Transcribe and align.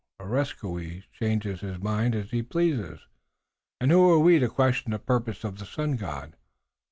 Areskoui 0.19 1.03
changes 1.13 1.59
his 1.61 1.77
mind 1.77 2.15
as 2.15 2.31
he 2.31 2.41
pleases. 2.41 3.01
Who 3.83 4.09
are 4.09 4.17
we 4.17 4.39
to 4.39 4.49
question 4.49 4.93
the 4.93 4.97
purposes 4.97 5.45
of 5.45 5.59
the 5.59 5.65
Sun 5.67 5.97
God? 5.97 6.35